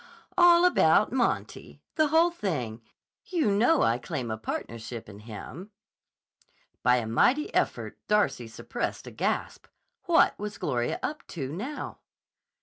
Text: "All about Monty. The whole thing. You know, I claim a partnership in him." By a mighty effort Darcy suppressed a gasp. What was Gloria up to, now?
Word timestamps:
"All 0.35 0.65
about 0.65 1.11
Monty. 1.13 1.79
The 1.93 2.07
whole 2.07 2.31
thing. 2.31 2.81
You 3.27 3.51
know, 3.51 3.83
I 3.83 3.99
claim 3.99 4.31
a 4.31 4.37
partnership 4.39 5.07
in 5.07 5.19
him." 5.19 5.69
By 6.81 6.95
a 6.95 7.05
mighty 7.05 7.53
effort 7.53 7.99
Darcy 8.07 8.47
suppressed 8.47 9.05
a 9.05 9.11
gasp. 9.11 9.67
What 10.05 10.33
was 10.39 10.57
Gloria 10.57 10.97
up 11.03 11.27
to, 11.27 11.51
now? 11.53 11.99